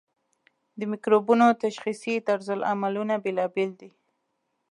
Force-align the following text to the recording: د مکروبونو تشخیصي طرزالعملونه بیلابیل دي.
د 0.79 0.81
مکروبونو 0.91 1.47
تشخیصي 1.63 2.15
طرزالعملونه 2.29 3.13
بیلابیل 3.25 3.71
دي. 3.79 3.89